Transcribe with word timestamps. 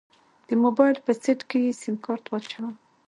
د 0.47 0.49
موبايل 0.63 0.97
په 1.05 1.11
سيټ 1.21 1.39
کې 1.49 1.59
يې 1.65 1.71
سيمکارت 1.83 2.25
واچوه. 2.27 2.69